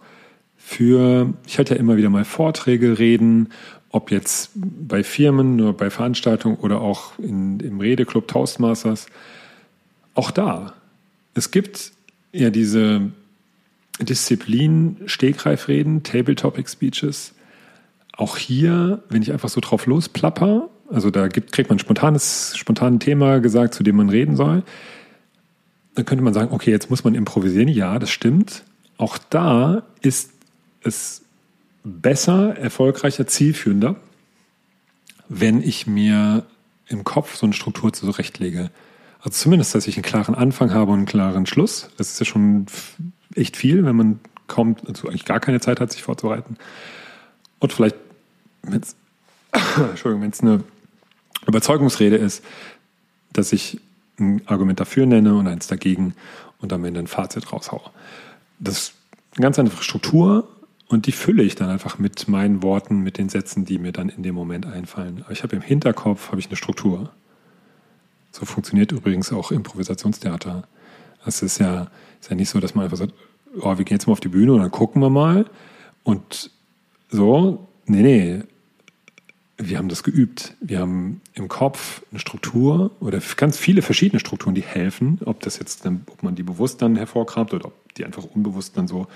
für, 0.57 1.33
ich 1.47 1.59
halte 1.59 1.75
ja 1.75 1.81
immer 1.81 1.97
wieder 1.97 2.11
mal 2.11 2.25
Vorträge, 2.25 2.99
Reden, 2.99 3.51
ob 3.95 4.11
jetzt 4.11 4.51
bei 4.55 5.05
Firmen, 5.05 5.55
nur 5.55 5.73
bei 5.77 5.89
Veranstaltungen 5.89 6.57
oder 6.57 6.81
auch 6.81 7.17
in, 7.21 7.61
im 7.61 7.79
Redeclub 7.79 8.27
Toastmasters. 8.27 9.07
Auch 10.15 10.33
da, 10.33 10.75
es 11.35 11.53
gibt 11.53 11.93
ja 12.33 12.51
diese 12.51 13.13
Disziplin 14.01 14.97
Stegreifreden, 15.07 16.03
Table-Topic 16.03 16.69
Speeches. 16.69 17.35
Auch 18.17 18.37
hier, 18.37 19.05
wenn 19.11 19.23
ich 19.23 19.31
einfach 19.31 19.49
so 19.49 19.61
drauf 19.61 19.87
losplapper, 19.87 20.69
also 20.91 21.11
da 21.11 21.29
gibt, 21.29 21.53
kriegt 21.53 21.71
man 21.71 21.77
ein 21.77 21.81
spontanes, 21.81 22.57
spontanes 22.57 22.99
Thema 22.99 23.39
gesagt, 23.39 23.75
zu 23.75 23.85
dem 23.85 23.95
man 23.95 24.11
reden 24.11 24.35
soll, 24.35 24.65
dann 25.95 26.05
könnte 26.05 26.25
man 26.25 26.35
sagen, 26.35 26.53
okay, 26.53 26.73
jetzt 26.73 26.91
muss 26.91 27.05
man 27.05 27.15
improvisieren. 27.15 27.69
Ja, 27.69 28.01
das 28.01 28.11
stimmt. 28.11 28.65
Auch 28.99 29.19
da 29.19 29.85
ist 30.01 30.33
es 30.83 31.24
besser, 31.85 32.57
erfolgreicher, 32.57 33.27
zielführender, 33.27 33.97
wenn 35.29 35.63
ich 35.63 35.87
mir 35.87 36.45
im 36.89 37.05
Kopf 37.05 37.37
so 37.37 37.47
eine 37.47 37.53
Struktur 37.53 37.93
zurechtlege. 37.93 38.71
Also 39.21 39.31
zumindest, 39.31 39.75
dass 39.75 39.87
ich 39.87 39.97
einen 39.97 40.03
klaren 40.03 40.35
Anfang 40.35 40.73
habe 40.73 40.93
und 40.93 40.99
einen 40.99 41.07
klaren 41.07 41.47
Schluss. 41.47 41.91
Das 41.97 42.11
ist 42.11 42.19
ja 42.19 42.27
schon 42.27 42.67
echt 43.35 43.57
viel, 43.57 43.85
wenn 43.85 43.97
man 43.97 44.21
kaum, 44.47 44.77
also 44.87 45.09
eigentlich 45.09 45.25
gar 45.25 45.41
keine 45.41 45.61
Zeit 45.61 45.81
hat, 45.81 45.93
sich 45.93 46.03
vorzubereiten. 46.03 46.57
Und 47.59 47.73
vielleicht, 47.73 47.97
wenn 48.63 48.83
es, 48.83 48.97
Entschuldigung, 49.77 50.23
wenn 50.23 50.31
es 50.31 50.41
eine 50.41 50.65
Überzeugungsrede 51.47 52.17
ist, 52.17 52.45
dass 53.33 53.53
ich 53.53 53.81
ein 54.19 54.43
Argument 54.47 54.81
dafür 54.81 55.07
nenne 55.07 55.35
und 55.35 55.49
eins 55.49 55.67
dagegen 55.67 56.15
und 56.61 56.73
am 56.73 56.85
Ende 56.85 57.01
ein 57.01 57.07
Fazit 57.07 57.53
raushaue. 57.53 57.91
Das 58.59 58.79
ist 58.79 58.95
eine 59.37 59.43
ganz 59.43 59.59
einfache 59.59 59.83
Struktur, 59.83 60.49
und 60.89 61.07
die 61.07 61.13
fülle 61.13 61.43
ich 61.43 61.55
dann 61.55 61.71
einfach 61.71 61.99
mit 61.99 62.29
meinen 62.29 62.63
Worten, 62.63 63.01
mit 63.01 63.19
den 63.19 63.29
Sätzen, 63.29 63.65
die 63.65 63.79
mir 63.79 63.93
dann 63.93 64.09
in 64.09 64.23
dem 64.23 64.35
Moment 64.35 64.67
einfallen. 64.67 65.23
Aber 65.23 65.33
ich 65.33 65.43
habe 65.43 65.57
im 65.57 65.63
Hinterkopf 65.63 66.29
habe 66.29 66.41
ich 66.41 66.49
eine 66.49 66.57
Struktur. 66.57 67.11
So 68.33 68.45
funktioniert 68.45 68.93
übrigens 68.93 69.33
auch 69.33 69.51
Improvisationstheater. 69.51 70.67
Es 71.25 71.43
ist 71.43 71.59
ja, 71.59 71.89
ist 72.21 72.31
ja 72.31 72.37
nicht 72.37 72.51
so, 72.51 72.61
dass 72.61 72.75
man 72.75 72.85
einfach 72.85 72.99
sagt, 72.99 73.15
oh, 73.61 73.79
wir 73.79 73.85
gehen 73.85 73.97
jetzt 73.97 74.07
mal 74.07 74.13
auf 74.13 74.21
die 74.21 74.29
Bühne 74.29 74.53
und 74.53 74.61
dann 74.61 74.71
gucken 74.71 75.01
wir 75.01 75.11
mal. 75.11 75.47
Und 76.03 76.51
so, 77.09 77.67
nee, 77.87 78.03
nee, 78.03 78.43
wir 79.57 79.79
haben 79.79 79.89
das 79.89 80.03
geübt. 80.03 80.55
Wir 80.61 80.81
haben 80.81 81.21
im 81.35 81.49
Kopf 81.49 82.03
eine 82.11 82.19
Struktur 82.19 82.91
oder 83.01 83.21
ganz 83.37 83.57
viele 83.57 83.83
verschiedene 83.83 84.21
Strukturen, 84.21 84.55
die 84.55 84.63
helfen, 84.63 85.21
ob 85.25 85.41
das 85.41 85.59
jetzt, 85.59 85.87
dann, 85.87 86.03
ob 86.11 86.23
man 86.23 86.35
die 86.35 86.43
bewusst 86.43 86.83
dann 86.83 86.97
hervorkramt 86.97 87.55
oder 87.55 87.67
ob 87.67 87.95
die 87.95 88.05
einfach 88.05 88.25
unbewusst 88.25 88.77
dann 88.77 88.89
so 88.89 89.07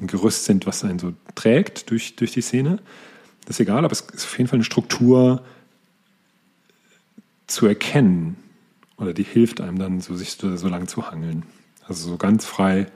ein 0.00 0.06
Gerüst 0.06 0.44
sind, 0.44 0.66
was 0.66 0.84
einen 0.84 0.98
so 0.98 1.12
trägt 1.34 1.90
durch, 1.90 2.16
durch 2.16 2.32
die 2.32 2.42
Szene. 2.42 2.78
Das 3.46 3.56
ist 3.56 3.60
egal, 3.60 3.84
aber 3.84 3.92
es 3.92 4.00
ist 4.00 4.24
auf 4.24 4.38
jeden 4.38 4.48
Fall 4.48 4.58
eine 4.58 4.64
Struktur 4.64 5.42
zu 7.46 7.66
erkennen 7.66 8.36
oder 8.96 9.14
die 9.14 9.22
hilft 9.22 9.60
einem 9.60 9.78
dann, 9.78 10.00
so 10.00 10.16
sich 10.16 10.32
so, 10.32 10.56
so 10.56 10.68
lang 10.68 10.88
zu 10.88 11.10
hangeln. 11.10 11.44
Also 11.86 12.08
so 12.08 12.16
ganz 12.16 12.44
frei 12.44 12.86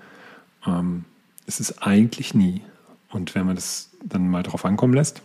ähm, 0.67 1.05
ist 1.47 1.61
es 1.61 1.79
eigentlich 1.83 2.35
nie. 2.35 2.63
Und 3.11 3.35
wenn 3.35 3.47
man 3.47 3.57
das 3.57 3.91
dann 4.05 4.29
mal 4.29 4.43
drauf 4.43 4.65
ankommen 4.65 4.95
lässt, 4.95 5.23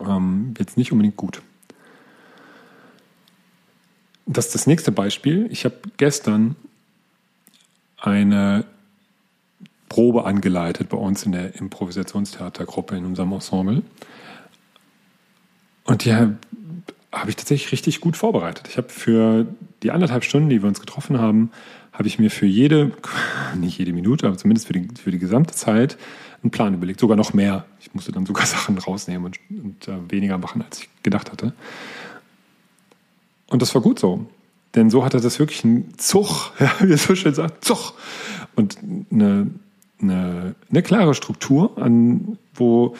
ähm, 0.00 0.54
wird 0.56 0.70
es 0.70 0.76
nicht 0.76 0.92
unbedingt 0.92 1.16
gut. 1.16 1.42
Das 4.26 4.46
ist 4.46 4.54
das 4.54 4.66
nächste 4.66 4.92
Beispiel. 4.92 5.48
Ich 5.50 5.64
habe 5.64 5.76
gestern 5.96 6.54
eine 7.96 8.64
Probe 9.88 10.24
angeleitet 10.24 10.88
bei 10.88 10.98
uns 10.98 11.24
in 11.24 11.32
der 11.32 11.54
Improvisationstheatergruppe 11.56 12.96
in 12.96 13.04
unserem 13.04 13.32
Ensemble. 13.32 13.82
Und 15.84 16.04
die 16.04 16.12
habe 16.12 16.36
ich 17.28 17.36
tatsächlich 17.36 17.72
richtig 17.72 18.00
gut 18.00 18.16
vorbereitet. 18.16 18.68
Ich 18.68 18.76
habe 18.76 18.88
für 18.88 19.46
die 19.82 19.90
anderthalb 19.90 20.24
Stunden, 20.24 20.48
die 20.48 20.62
wir 20.62 20.68
uns 20.68 20.80
getroffen 20.80 21.18
haben, 21.18 21.50
habe 21.92 22.06
ich 22.06 22.18
mir 22.18 22.30
für 22.30 22.46
jede, 22.46 22.92
nicht 23.56 23.78
jede 23.78 23.92
Minute, 23.92 24.26
aber 24.26 24.36
zumindest 24.36 24.66
für 24.66 24.74
die, 24.74 24.88
für 25.02 25.10
die 25.10 25.18
gesamte 25.18 25.54
Zeit 25.54 25.96
einen 26.42 26.50
Plan 26.50 26.74
überlegt. 26.74 27.00
Sogar 27.00 27.16
noch 27.16 27.32
mehr. 27.32 27.64
Ich 27.80 27.92
musste 27.94 28.12
dann 28.12 28.26
sogar 28.26 28.46
Sachen 28.46 28.78
rausnehmen 28.78 29.24
und, 29.24 29.38
und 29.50 29.88
äh, 29.88 30.10
weniger 30.10 30.38
machen, 30.38 30.62
als 30.62 30.80
ich 30.80 30.88
gedacht 31.02 31.32
hatte. 31.32 31.52
Und 33.48 33.62
das 33.62 33.74
war 33.74 33.82
gut 33.82 33.98
so. 33.98 34.26
Denn 34.74 34.90
so 34.90 35.04
hatte 35.04 35.20
das 35.20 35.38
wirklich 35.38 35.64
einen 35.64 35.98
Zug, 35.98 36.52
ja, 36.60 36.70
wie 36.80 36.92
es 36.92 37.04
so 37.04 37.14
schön 37.14 37.34
sagt, 37.34 37.64
Zug. 37.64 37.94
Und 38.54 38.76
eine 39.10 39.46
eine, 40.00 40.54
eine 40.70 40.82
klare 40.82 41.14
Struktur, 41.14 41.76
an, 41.78 42.38
wo 42.54 42.94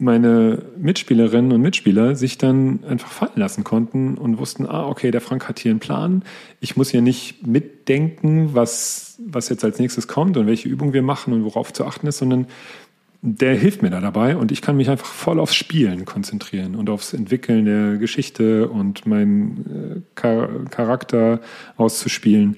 meine 0.00 0.62
Mitspielerinnen 0.76 1.52
und 1.52 1.60
Mitspieler 1.60 2.14
sich 2.14 2.38
dann 2.38 2.84
einfach 2.88 3.10
fallen 3.10 3.32
lassen 3.34 3.64
konnten 3.64 4.16
und 4.16 4.38
wussten, 4.38 4.66
ah, 4.66 4.86
okay, 4.86 5.10
der 5.10 5.20
Frank 5.20 5.48
hat 5.48 5.58
hier 5.58 5.70
einen 5.70 5.80
Plan. 5.80 6.22
Ich 6.60 6.76
muss 6.76 6.90
hier 6.90 7.02
nicht 7.02 7.46
mitdenken, 7.46 8.50
was, 8.54 9.18
was 9.26 9.48
jetzt 9.48 9.64
als 9.64 9.78
nächstes 9.78 10.06
kommt 10.06 10.36
und 10.36 10.46
welche 10.46 10.68
Übungen 10.68 10.92
wir 10.92 11.02
machen 11.02 11.32
und 11.32 11.44
worauf 11.44 11.72
zu 11.72 11.84
achten 11.84 12.06
ist, 12.06 12.18
sondern 12.18 12.46
der 13.20 13.56
hilft 13.56 13.82
mir 13.82 13.90
da 13.90 14.00
dabei 14.00 14.36
und 14.36 14.52
ich 14.52 14.62
kann 14.62 14.76
mich 14.76 14.88
einfach 14.88 15.06
voll 15.06 15.40
aufs 15.40 15.56
Spielen 15.56 16.04
konzentrieren 16.04 16.76
und 16.76 16.88
aufs 16.88 17.12
Entwickeln 17.12 17.64
der 17.64 17.96
Geschichte 17.96 18.68
und 18.68 19.06
meinen 19.06 20.04
äh, 20.16 20.68
Charakter 20.70 21.40
auszuspielen 21.76 22.56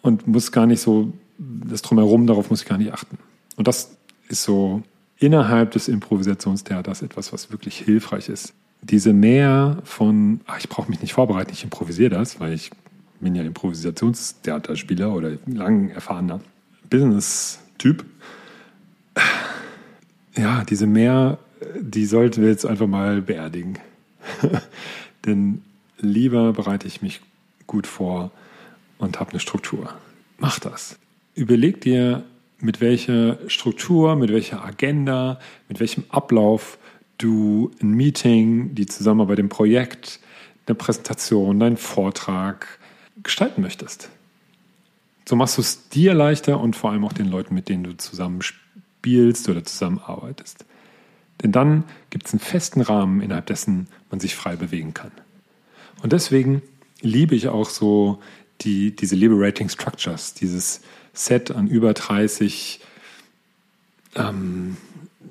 und 0.00 0.26
muss 0.26 0.50
gar 0.50 0.66
nicht 0.66 0.80
so 0.80 1.12
das 1.38 1.82
Drumherum, 1.82 2.26
darauf 2.26 2.50
muss 2.50 2.62
ich 2.62 2.68
gar 2.68 2.78
nicht 2.78 2.92
achten. 2.92 3.18
Und 3.56 3.68
das 3.68 3.96
ist 4.28 4.42
so 4.44 4.82
innerhalb 5.18 5.70
des 5.72 5.88
Improvisationstheaters 5.88 7.02
etwas, 7.02 7.32
was 7.32 7.50
wirklich 7.50 7.78
hilfreich 7.78 8.28
ist. 8.28 8.54
Diese 8.82 9.12
Mehr 9.12 9.78
von, 9.84 10.40
ach, 10.46 10.58
ich 10.58 10.68
brauche 10.68 10.90
mich 10.90 11.00
nicht 11.00 11.12
vorbereiten, 11.12 11.52
ich 11.52 11.62
improvisiere 11.62 12.10
das, 12.10 12.40
weil 12.40 12.52
ich 12.52 12.70
bin 13.20 13.36
ja 13.36 13.42
Improvisationstheaterspieler 13.42 15.14
oder 15.14 15.38
lang 15.46 15.90
erfahrener 15.90 16.40
Business-Typ. 16.90 18.04
Ja, 20.36 20.64
diese 20.64 20.88
Mehr, 20.88 21.38
die 21.80 22.06
sollten 22.06 22.42
wir 22.42 22.48
jetzt 22.48 22.66
einfach 22.66 22.88
mal 22.88 23.22
beerdigen. 23.22 23.78
Denn 25.24 25.62
lieber 25.98 26.52
bereite 26.52 26.88
ich 26.88 27.00
mich 27.00 27.20
gut 27.68 27.86
vor 27.86 28.32
und 28.98 29.20
habe 29.20 29.30
eine 29.30 29.40
Struktur. 29.40 29.94
Mach 30.38 30.58
das 30.58 30.98
überleg 31.34 31.80
dir, 31.80 32.24
mit 32.62 32.80
welcher 32.80 33.38
Struktur, 33.48 34.14
mit 34.14 34.32
welcher 34.32 34.64
Agenda, 34.64 35.40
mit 35.68 35.80
welchem 35.80 36.04
Ablauf 36.10 36.78
du 37.18 37.72
ein 37.82 37.90
Meeting, 37.90 38.74
die 38.74 38.86
Zusammenarbeit 38.86 39.40
im 39.40 39.48
Projekt, 39.48 40.20
eine 40.66 40.76
Präsentation, 40.76 41.58
deinen 41.58 41.76
Vortrag 41.76 42.78
gestalten 43.22 43.62
möchtest. 43.62 44.10
So 45.28 45.36
machst 45.36 45.56
du 45.56 45.60
es 45.62 45.88
dir 45.88 46.14
leichter 46.14 46.60
und 46.60 46.76
vor 46.76 46.90
allem 46.90 47.04
auch 47.04 47.12
den 47.12 47.28
Leuten, 47.28 47.54
mit 47.54 47.68
denen 47.68 47.84
du 47.84 47.96
zusammen 47.96 48.42
spielst 48.42 49.48
oder 49.48 49.64
zusammenarbeitest. 49.64 50.64
Denn 51.42 51.52
dann 51.52 51.84
gibt 52.10 52.26
es 52.26 52.32
einen 52.32 52.40
festen 52.40 52.80
Rahmen, 52.80 53.20
innerhalb 53.20 53.46
dessen 53.46 53.88
man 54.10 54.20
sich 54.20 54.34
frei 54.34 54.56
bewegen 54.56 54.94
kann. 54.94 55.10
Und 56.02 56.12
deswegen 56.12 56.62
liebe 57.00 57.34
ich 57.34 57.48
auch 57.48 57.68
so 57.68 58.20
die, 58.60 58.94
diese 58.94 59.16
Liberating 59.16 59.68
Structures, 59.68 60.34
dieses 60.34 60.82
Set 61.12 61.50
an 61.50 61.68
über 61.68 61.92
30 61.94 62.80
ähm, 64.16 64.76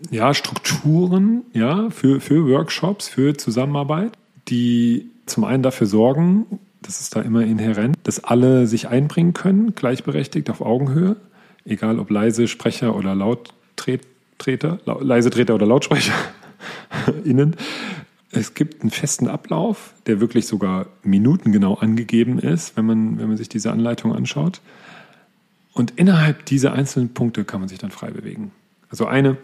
ja, 0.09 0.33
Strukturen 0.33 1.43
ja, 1.53 1.89
für, 1.89 2.19
für 2.19 2.47
Workshops, 2.47 3.07
für 3.07 3.37
Zusammenarbeit, 3.37 4.13
die 4.47 5.09
zum 5.25 5.43
einen 5.43 5.63
dafür 5.63 5.87
sorgen, 5.87 6.59
das 6.81 6.99
ist 6.99 7.15
da 7.15 7.21
immer 7.21 7.43
inhärent, 7.43 7.95
dass 8.03 8.23
alle 8.23 8.65
sich 8.67 8.87
einbringen 8.87 9.33
können, 9.33 9.75
gleichberechtigt 9.75 10.49
auf 10.49 10.61
Augenhöhe, 10.61 11.15
egal 11.65 11.99
ob 11.99 12.09
leise 12.09 12.47
Sprecher 12.47 12.95
oder 12.95 13.13
Lauttreter, 13.13 14.79
leise 14.99 15.29
Treter 15.29 15.55
oder 15.55 15.67
Lautsprecher 15.67 16.13
innen. 17.23 17.55
Es 18.31 18.53
gibt 18.53 18.81
einen 18.81 18.91
festen 18.91 19.27
Ablauf, 19.27 19.93
der 20.07 20.21
wirklich 20.21 20.47
sogar 20.47 20.87
minutengenau 21.03 21.75
angegeben 21.75 22.39
ist, 22.39 22.77
wenn 22.77 22.85
man, 22.85 23.19
wenn 23.19 23.27
man 23.27 23.37
sich 23.37 23.49
diese 23.49 23.71
Anleitung 23.71 24.15
anschaut. 24.15 24.61
Und 25.73 25.91
innerhalb 25.91 26.45
dieser 26.45 26.73
einzelnen 26.73 27.13
Punkte 27.13 27.45
kann 27.45 27.59
man 27.59 27.69
sich 27.69 27.79
dann 27.79 27.91
frei 27.91 28.11
bewegen. 28.11 28.51
Also 28.89 29.05
eine 29.05 29.37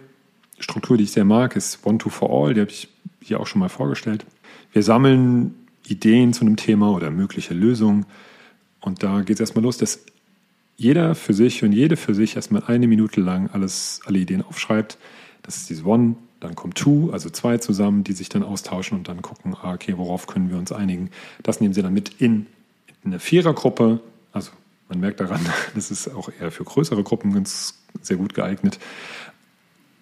Struktur, 0.60 0.98
die 0.98 1.06
ich 1.06 1.12
sehr 1.12 1.26
mag, 1.26 1.56
ist 1.56 1.86
One 1.86 1.98
to 1.98 2.10
for 2.10 2.30
All, 2.30 2.54
die 2.54 2.62
habe 2.62 2.72
ich 2.72 2.90
hier 3.22 3.40
auch 3.40 3.48
schon 3.48 3.60
mal 3.60 3.70
vorgestellt. 3.70 4.26
Wir 4.74 4.84
sammeln 4.84 5.56
Ideen 5.88 6.34
zu 6.34 6.42
einem 6.42 6.58
Thema 6.58 6.92
oder 6.92 7.12
mögliche 7.12 7.54
Lösungen. 7.54 8.06
Und 8.82 9.04
da 9.04 9.22
geht 9.22 9.36
es 9.36 9.40
erstmal 9.40 9.64
los, 9.64 9.78
dass 9.78 10.04
jeder 10.76 11.16
für 11.16 11.34
sich 11.34 11.64
und 11.64 11.72
jede 11.72 11.98
für 11.98 12.14
sich 12.14 12.36
erstmal 12.36 12.64
eine 12.68 12.88
Minute 12.88 13.22
lang 13.22 13.50
alles, 13.52 14.02
alle 14.06 14.20
Ideen 14.20 14.44
aufschreibt. 14.44 14.98
Das 15.44 15.58
ist 15.58 15.70
dieses 15.70 15.86
One, 15.86 16.16
dann 16.40 16.56
kommt 16.56 16.76
Two, 16.76 17.10
also 17.12 17.30
zwei 17.30 17.58
zusammen, 17.58 18.04
die 18.04 18.14
sich 18.14 18.30
dann 18.30 18.44
austauschen 18.44 18.98
und 18.98 19.08
dann 19.08 19.22
gucken, 19.22 19.56
ah, 19.62 19.74
okay, 19.74 19.98
worauf 19.98 20.28
können 20.28 20.50
wir 20.50 20.58
uns 20.58 20.72
einigen. 20.72 21.10
Das 21.42 21.62
nehmen 21.62 21.74
sie 21.74 21.82
dann 21.82 21.94
mit 21.94 22.22
in, 22.22 22.46
in 23.04 23.12
eine 23.12 23.20
Vierergruppe, 23.20 24.02
also 24.34 24.52
man 24.90 25.00
merkt 25.00 25.20
daran, 25.20 25.42
das 25.76 25.92
ist 25.92 26.08
auch 26.10 26.30
eher 26.40 26.52
für 26.52 26.64
größere 26.64 27.04
Gruppen 27.04 27.34
ganz 27.34 27.76
sehr 28.02 28.18
gut 28.18 28.34
geeignet. 28.34 28.80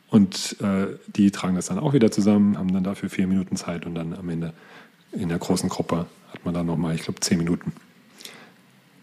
Und 0.10 0.58
äh, 0.62 0.88
die 1.08 1.32
tragen 1.32 1.56
das 1.56 1.66
dann 1.68 1.80
auch 1.80 1.94
wieder 1.94 2.12
zusammen, 2.12 2.58
haben 2.58 2.72
dann 2.72 2.84
dafür 2.84 3.10
vier 3.10 3.28
Minuten 3.28 3.58
Zeit 3.58 3.86
und 3.86 3.96
dann 3.96 4.14
am 4.14 4.30
Ende 4.30 4.54
in 5.12 5.30
der 5.30 5.40
großen 5.40 5.70
Gruppe 5.70 6.06
hat 6.32 6.46
man 6.46 6.54
dann 6.54 6.66
nochmal, 6.66 6.96
ich 6.96 7.02
glaube, 7.02 7.20
zehn 7.20 7.38
Minuten, 7.38 7.74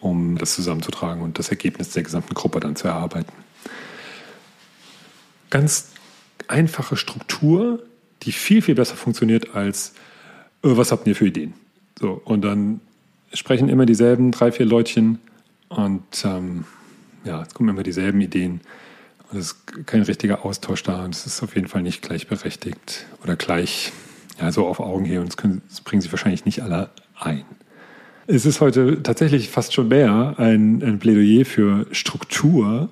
um 0.01 0.39
das 0.39 0.55
zusammenzutragen 0.55 1.23
und 1.23 1.39
das 1.39 1.49
Ergebnis 1.49 1.91
der 1.91 2.03
gesamten 2.03 2.35
Gruppe 2.35 2.61
dann 2.61 2.77
zu 2.77 2.89
erarbeiten. 2.89 3.33
Ganz 5.51 5.91
einfache 6.49 6.97
Struktur, 6.97 7.83
die 8.23 8.33
viel, 8.33 8.63
viel 8.63 8.75
besser 8.75 8.97
funktioniert 8.97 9.55
als, 9.55 9.95
äh, 10.63 10.77
was 10.77 10.93
habt 10.93 11.07
ihr 11.07 11.17
für 11.17 11.27
Ideen? 11.27 11.55
So, 11.99 12.21
und 12.25 12.43
dann 12.43 12.81
sprechen 13.35 13.69
immer 13.69 13.87
dieselben 13.87 14.31
drei, 14.31 14.53
vier 14.53 14.67
Leutchen 14.67 15.19
und 15.77 16.25
ähm, 16.25 16.65
ja, 17.25 17.43
es 17.43 17.55
kommen 17.55 17.71
immer 17.71 17.83
dieselben 17.83 18.21
Ideen. 18.21 18.61
Und 19.31 19.39
es 19.39 19.53
ist 19.53 19.87
kein 19.87 20.03
richtiger 20.03 20.45
Austausch 20.45 20.83
da. 20.83 21.05
Und 21.05 21.15
es 21.15 21.27
ist 21.27 21.43
auf 21.43 21.55
jeden 21.55 21.69
Fall 21.69 21.83
nicht 21.83 22.03
gleichberechtigt 22.03 23.07
oder 23.23 23.37
gleich, 23.37 23.93
ja, 24.39 24.53
so 24.53 24.67
auf 24.67 24.81
Augenhöhe. 24.81 25.21
Und 25.21 25.29
das, 25.29 25.37
können, 25.37 25.63
das 25.69 25.81
bringen 25.81 26.03
sich 26.03 26.13
wahrscheinlich 26.13 26.45
nicht 26.45 26.63
alle 26.63 26.91
ein. 27.19 27.45
Es 28.27 28.47
ist 28.47 28.61
heute 28.61 29.03
tatsächlich 29.03 29.49
fast 29.49 29.73
schon 29.73 29.89
mehr 29.89 30.35
ein, 30.39 30.83
ein 30.83 30.99
Plädoyer 30.99 31.45
für 31.45 31.87
Struktur, 31.91 32.89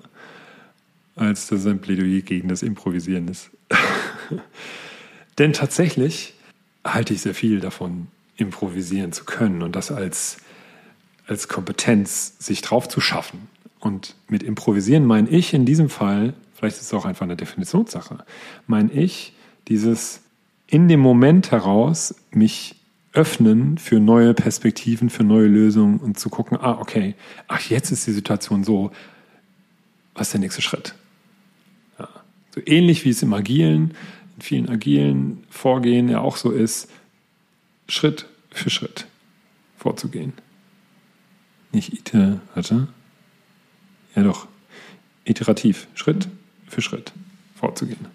als 1.15 1.47
dass 1.49 1.61
es 1.61 1.67
ein 1.67 1.81
Plädoyer 1.81 2.23
gegen 2.23 2.49
das 2.49 2.63
Improvisieren 2.63 3.29
ist. 3.29 3.51
Denn 5.39 5.53
tatsächlich 5.53 6.35
halte 6.85 7.15
ich 7.15 7.23
sehr 7.23 7.35
viel 7.35 7.61
davon, 7.61 8.09
improvisieren 8.37 9.13
zu 9.13 9.25
können 9.25 9.63
und 9.63 9.77
das 9.77 9.93
als 9.93 10.39
als 11.31 11.47
Kompetenz, 11.47 12.35
sich 12.41 12.61
drauf 12.61 12.89
zu 12.89 13.01
schaffen. 13.01 13.49
Und 13.79 14.17
mit 14.29 14.43
improvisieren 14.43 15.07
meine 15.07 15.29
ich 15.29 15.55
in 15.55 15.65
diesem 15.65 15.89
Fall, 15.89 16.35
vielleicht 16.55 16.77
ist 16.77 16.83
es 16.83 16.95
auch 16.95 17.05
einfach 17.05 17.23
eine 17.23 17.37
Definitionssache, 17.37 18.25
meine 18.67 18.93
ich 18.93 19.33
dieses 19.69 20.23
in 20.67 20.89
dem 20.89 21.01
Moment 21.01 21.53
heraus 21.53 22.17
mich 22.33 22.75
öffnen 23.13 23.79
für 23.79 24.01
neue 24.01 24.35
Perspektiven, 24.35 25.09
für 25.09 25.23
neue 25.23 25.47
Lösungen 25.47 25.99
und 25.99 26.19
zu 26.19 26.31
gucken, 26.31 26.59
ah, 26.61 26.79
okay, 26.81 27.15
ach, 27.47 27.61
jetzt 27.71 27.91
ist 27.93 28.07
die 28.07 28.13
Situation 28.13 28.65
so, 28.65 28.91
was 30.15 30.29
ist 30.29 30.33
der 30.35 30.41
nächste 30.41 30.63
Schritt? 30.63 30.95
Ja, 31.99 32.09
So 32.55 32.61
ähnlich 32.67 33.05
wie 33.05 33.11
es 33.11 33.23
im 33.23 33.33
Agilen, 33.33 33.95
in 34.37 34.43
vielen 34.43 34.69
agilen 34.69 35.45
Vorgehen 35.49 36.09
ja 36.09 36.21
auch 36.21 36.37
so 36.37 36.51
ist, 36.51 36.91
Schritt 37.89 38.27
für 38.51 38.71
Schritt 38.71 39.07
vorzugehen. 39.77 40.33
Nicht 41.73 41.93
iter, 41.93 42.41
warte. 42.55 42.89
Ja 44.15 44.23
doch, 44.23 44.49
iterativ, 45.25 45.87
Schritt 45.95 46.29
für 46.69 46.83
Schritt 46.83 47.13
vorzugehen. 47.55 48.07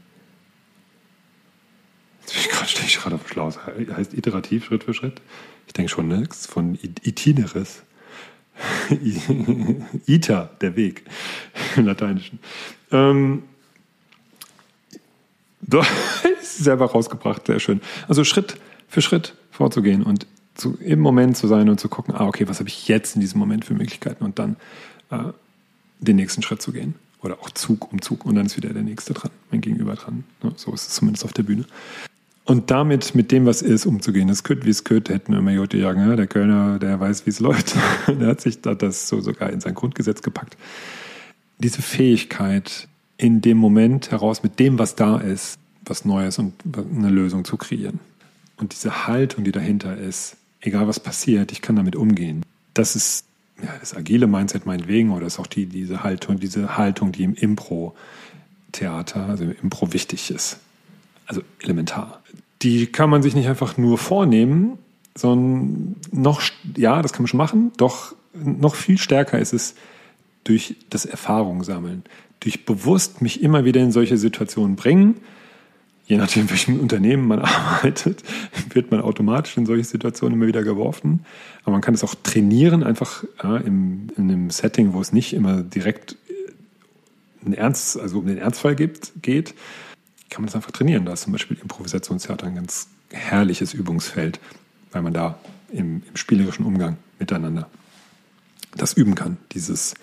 Gerade 2.51 2.67
stehe 2.67 2.87
ich 2.87 2.97
gerade 2.97 3.15
auf 3.15 3.29
Schlaus. 3.29 3.59
Heißt 3.65 4.13
iterativ, 4.13 4.65
Schritt 4.65 4.83
für 4.83 4.93
Schritt? 4.93 5.21
Ich 5.67 5.73
denke 5.73 5.91
schon, 5.91 6.07
ne? 6.07 6.27
Von 6.31 6.77
Itineris. 6.81 7.83
Ita, 10.07 10.49
der 10.61 10.75
Weg 10.75 11.03
im 11.75 11.85
Lateinischen. 11.85 12.39
Ähm, 12.91 13.43
doch, 15.61 15.85
selber 16.41 16.85
rausgebracht, 16.85 17.47
sehr 17.47 17.59
schön. 17.59 17.81
Also 18.07 18.23
Schritt 18.23 18.57
für 18.87 19.01
Schritt 19.01 19.35
vorzugehen 19.51 20.03
und 20.03 20.25
zu, 20.55 20.77
im 20.79 20.99
Moment 20.99 21.37
zu 21.37 21.47
sein 21.47 21.69
und 21.69 21.79
zu 21.79 21.89
gucken, 21.89 22.15
ah, 22.15 22.25
okay, 22.25 22.47
was 22.47 22.59
habe 22.59 22.69
ich 22.69 22.87
jetzt 22.87 23.15
in 23.15 23.21
diesem 23.21 23.39
Moment 23.39 23.65
für 23.65 23.73
Möglichkeiten 23.73 24.23
und 24.23 24.39
dann 24.39 24.55
äh, 25.11 25.31
den 25.99 26.15
nächsten 26.15 26.41
Schritt 26.41 26.61
zu 26.61 26.71
gehen. 26.71 26.95
Oder 27.21 27.39
auch 27.41 27.49
Zug 27.49 27.91
um 27.91 28.01
Zug 28.01 28.25
und 28.25 28.35
dann 28.35 28.45
ist 28.45 28.57
wieder 28.57 28.73
der 28.73 28.83
nächste 28.83 29.13
dran, 29.13 29.31
mein 29.51 29.61
Gegenüber 29.61 29.95
dran. 29.95 30.23
So 30.55 30.73
ist 30.73 30.87
es 30.87 30.95
zumindest 30.95 31.25
auf 31.25 31.33
der 31.33 31.43
Bühne. 31.43 31.65
Und 32.45 32.69
damit, 32.69 33.15
mit 33.15 33.31
dem, 33.31 33.47
was 33.47 33.63
ist, 33.63 33.87
umzugehen. 33.87 34.27
Das 34.27 34.43
könnte, 34.43 34.65
wie 34.67 34.69
es 34.69 34.83
könnte, 34.83 35.13
hätten 35.13 35.33
immer 35.33 35.51
Jote 35.51 35.81
sagen, 35.81 36.07
ja, 36.07 36.15
der 36.15 36.27
Kölner, 36.27 36.77
der 36.77 36.99
weiß, 36.99 37.25
wie 37.25 37.31
es 37.31 37.39
läuft. 37.39 37.75
der 38.07 38.27
hat 38.27 38.41
sich 38.41 38.61
das 38.61 39.07
so 39.07 39.19
sogar 39.19 39.49
in 39.49 39.61
sein 39.61 39.73
Grundgesetz 39.73 40.21
gepackt. 40.21 40.55
Diese 41.57 41.81
Fähigkeit, 41.81 42.87
in 43.17 43.41
dem 43.41 43.57
Moment 43.57 44.11
heraus 44.11 44.43
mit 44.43 44.59
dem, 44.59 44.77
was 44.77 44.95
da 44.95 45.17
ist, 45.17 45.57
was 45.85 46.05
Neues 46.05 46.37
und 46.37 46.53
eine 46.95 47.09
Lösung 47.09 47.45
zu 47.45 47.57
kreieren. 47.57 47.99
Und 48.57 48.73
diese 48.73 49.07
Haltung, 49.07 49.43
die 49.43 49.51
dahinter 49.51 49.97
ist, 49.97 50.37
egal 50.65 50.87
was 50.87 50.99
passiert, 50.99 51.51
ich 51.51 51.61
kann 51.61 51.75
damit 51.75 51.95
umgehen. 51.95 52.43
Das 52.73 52.95
ist 52.95 53.25
ja, 53.61 53.73
das 53.79 53.95
agile 53.95 54.27
Mindset 54.27 54.65
meinetwegen 54.65 55.11
oder 55.11 55.27
ist 55.27 55.39
auch 55.39 55.47
die, 55.47 55.65
diese 55.65 56.03
Haltung, 56.03 56.39
diese 56.39 56.77
Haltung, 56.77 57.11
die 57.11 57.23
im 57.23 57.33
Impro-Theater, 57.33 59.27
also 59.27 59.45
im 59.45 59.55
Impro 59.61 59.93
wichtig 59.93 60.31
ist 60.31 60.59
also 61.25 61.41
elementar. 61.61 62.21
Die 62.61 62.87
kann 62.87 63.09
man 63.09 63.21
sich 63.23 63.35
nicht 63.35 63.47
einfach 63.47 63.77
nur 63.77 63.97
vornehmen, 63.97 64.77
sondern 65.15 65.95
noch, 66.11 66.41
ja, 66.75 67.01
das 67.01 67.13
kann 67.13 67.23
man 67.23 67.27
schon 67.27 67.37
machen, 67.37 67.71
doch 67.77 68.15
noch 68.33 68.75
viel 68.75 68.97
stärker 68.97 69.39
ist 69.39 69.53
es 69.53 69.75
durch 70.43 70.75
das 70.89 71.05
Erfahrung 71.05 71.63
sammeln, 71.63 72.03
durch 72.39 72.65
bewusst 72.65 73.21
mich 73.21 73.41
immer 73.41 73.65
wieder 73.65 73.81
in 73.81 73.91
solche 73.91 74.17
Situationen 74.17 74.75
bringen. 74.75 75.15
Je 76.05 76.17
nachdem, 76.17 76.49
welchem 76.49 76.79
Unternehmen 76.79 77.27
man 77.27 77.39
arbeitet, 77.43 78.23
wird 78.73 78.91
man 78.91 79.01
automatisch 79.01 79.57
in 79.57 79.65
solche 79.65 79.83
Situationen 79.83 80.37
immer 80.37 80.47
wieder 80.47 80.63
geworfen. 80.63 81.25
Aber 81.63 81.71
man 81.71 81.81
kann 81.81 81.93
es 81.93 82.03
auch 82.03 82.15
trainieren, 82.15 82.83
einfach 82.83 83.23
ja, 83.43 83.57
im, 83.57 84.09
in 84.17 84.29
einem 84.29 84.49
Setting, 84.49 84.93
wo 84.93 85.01
es 85.01 85.11
nicht 85.11 85.33
immer 85.33 85.61
direkt 85.61 86.15
ein 87.45 87.53
Ernst, 87.53 87.99
also 87.99 88.19
um 88.19 88.25
den 88.25 88.37
Ernstfall 88.37 88.75
gibt, 88.75 89.13
geht, 89.21 89.53
kann 90.29 90.41
man 90.41 90.47
das 90.47 90.55
einfach 90.55 90.71
trainieren. 90.71 91.05
Da 91.05 91.13
ist 91.13 91.21
zum 91.21 91.33
Beispiel 91.33 91.57
Improvisationstheater 91.61 92.47
ein 92.47 92.55
ganz 92.55 92.87
herrliches 93.11 93.73
Übungsfeld, 93.73 94.39
weil 94.91 95.01
man 95.01 95.13
da 95.13 95.37
im, 95.71 96.01
im 96.09 96.15
spielerischen 96.15 96.65
Umgang 96.65 96.97
miteinander 97.19 97.69
das 98.75 98.93
üben 98.93 99.15
kann. 99.15 99.37
Dieses, 99.53 99.93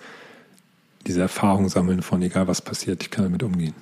diese 1.05 1.21
Erfahrung 1.21 1.69
sammeln 1.69 2.01
von 2.01 2.21
egal 2.21 2.47
was 2.47 2.61
passiert, 2.61 3.03
ich 3.03 3.11
kann 3.11 3.25
damit 3.25 3.43
umgehen. 3.43 3.75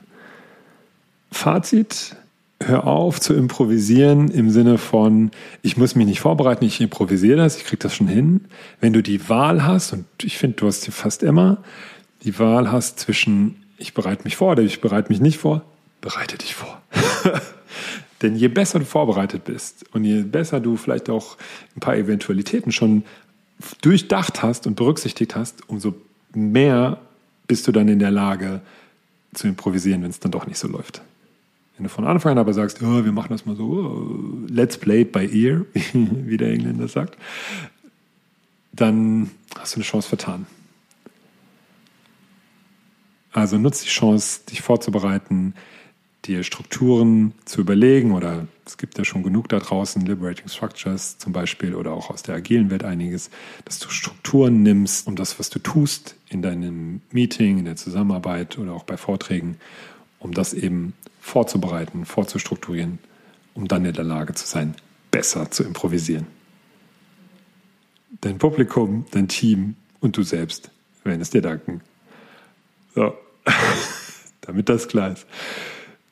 Fazit, 1.41 2.15
hör 2.60 2.86
auf 2.86 3.19
zu 3.19 3.33
improvisieren 3.33 4.29
im 4.29 4.51
Sinne 4.51 4.77
von, 4.77 5.31
ich 5.63 5.75
muss 5.75 5.96
mich 5.96 6.05
nicht 6.05 6.20
vorbereiten, 6.20 6.63
ich 6.65 6.79
improvisiere 6.79 7.37
das, 7.37 7.57
ich 7.57 7.63
kriege 7.63 7.81
das 7.81 7.96
schon 7.96 8.07
hin. 8.07 8.46
Wenn 8.79 8.94
du 8.94 9.01
die 9.01 9.27
Wahl 9.27 9.65
hast, 9.65 9.92
und 9.92 10.05
ich 10.22 10.37
finde, 10.37 10.57
du 10.57 10.68
hast 10.68 10.83
sie 10.83 10.92
fast 10.92 11.24
immer, 11.24 11.57
die 12.24 12.37
Wahl 12.37 12.72
hast 12.72 13.00
zwischen, 13.00 13.55
ich 13.79 13.96
bereite 13.96 14.24
mich 14.24 14.37
vor 14.37 14.51
oder 14.51 14.61
ich 14.61 14.81
bereite 14.81 15.11
mich 15.11 15.20
nicht 15.20 15.39
vor, 15.39 15.63
bereite 16.00 16.37
dich 16.37 16.53
vor. 16.53 16.79
Denn 18.22 18.35
je 18.35 18.48
besser 18.48 18.77
du 18.77 18.85
vorbereitet 18.85 19.44
bist 19.44 19.83
und 19.94 20.03
je 20.03 20.22
besser 20.22 20.59
du 20.59 20.77
vielleicht 20.77 21.09
auch 21.09 21.37
ein 21.75 21.79
paar 21.79 21.98
Eventualitäten 21.98 22.72
schon 22.72 23.01
durchdacht 23.81 24.44
hast 24.44 24.68
und 24.68 24.75
berücksichtigt 24.75 25.35
hast, 25.35 25.68
umso 25.68 25.96
mehr 26.35 27.00
bist 27.48 27.68
du 27.68 27.72
dann 27.72 27.87
in 27.87 27.98
der 27.98 28.11
Lage 28.11 28.61
zu 29.33 29.48
improvisieren, 29.48 30.03
wenn 30.03 30.11
es 30.11 30.20
dann 30.20 30.31
doch 30.31 30.46
nicht 30.46 30.59
so 30.59 30.68
läuft. 30.68 31.01
Wenn 31.81 31.85
du 31.85 31.89
von 31.89 32.05
Anfang 32.05 32.33
an 32.33 32.37
aber 32.37 32.53
sagst, 32.53 32.79
oh, 32.83 33.03
wir 33.03 33.11
machen 33.11 33.29
das 33.31 33.48
mal 33.48 33.55
so, 33.55 33.63
oh, 33.63 34.48
let's 34.48 34.77
play 34.77 35.01
it 35.01 35.11
by 35.11 35.25
ear, 35.25 35.65
wie 35.94 36.37
der 36.37 36.51
Engländer 36.51 36.87
sagt, 36.87 37.17
dann 38.72 39.31
hast 39.57 39.74
du 39.74 39.77
eine 39.77 39.83
Chance 39.83 40.07
vertan. 40.07 40.46
Also 43.31 43.57
nutze 43.57 43.85
die 43.85 43.89
Chance, 43.89 44.41
dich 44.48 44.61
vorzubereiten, 44.61 45.55
dir 46.25 46.44
Strukturen 46.44 47.33
zu 47.46 47.61
überlegen 47.61 48.11
oder 48.11 48.46
es 48.67 48.77
gibt 48.77 49.00
ja 49.00 49.03
schon 49.03 49.24
genug 49.24 49.50
da 49.50 49.57
draußen, 49.57 50.05
Liberating 50.05 50.50
Structures 50.50 51.17
zum 51.17 51.33
Beispiel 51.33 51.74
oder 51.74 51.94
auch 51.94 52.11
aus 52.11 52.22
der 52.22 52.35
agilen 52.35 52.70
Welt 52.70 52.83
einiges, 52.83 53.31
dass 53.65 53.79
du 53.79 53.89
Strukturen 53.89 54.61
nimmst, 54.61 55.07
um 55.07 55.15
das, 55.15 55.39
was 55.39 55.50
du 55.50 55.57
tust 55.57 56.15
in 56.29 56.44
deinem 56.44 57.01
Meeting, 57.09 57.57
in 57.57 57.65
der 57.65 57.75
Zusammenarbeit 57.75 58.59
oder 58.59 58.74
auch 58.74 58.83
bei 58.83 58.98
Vorträgen, 58.98 59.57
um 60.22 60.34
das 60.34 60.53
eben 60.53 60.94
vorzubereiten, 61.20 62.05
vorzustrukturieren, 62.05 63.00
um 63.53 63.68
dann 63.68 63.84
in 63.84 63.94
der 63.94 64.05
Lage 64.05 64.34
zu 64.34 64.48
sein, 64.48 64.75
besser 65.10 65.51
zu 65.51 65.64
improvisieren. 65.64 66.27
Dein 68.22 68.38
Publikum, 68.38 69.05
dein 69.12 69.27
Team 69.27 69.75
und 70.00 70.16
du 70.16 70.24
selbst 70.24 70.72
werden 71.03 71.22
es 71.22 71.31
dir 71.31 71.42
danken. 71.42 71.81
So, 72.96 73.14
damit 74.42 74.70
das 74.70 74.88
klar 74.88 75.12
ist. 75.12 75.25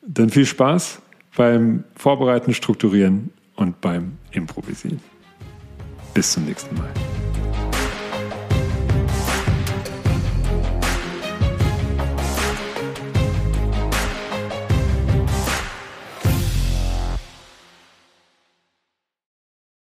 Dann 0.02 0.30
viel 0.30 0.46
Spaß 0.46 1.00
beim 1.36 1.84
Vorbereiten, 1.94 2.52
Strukturieren 2.52 3.32
und 3.54 3.80
beim 3.80 4.18
Improvisieren. 4.32 5.00
Bis 6.14 6.32
zum 6.32 6.46
nächsten 6.46 6.74
Mal. 6.76 6.90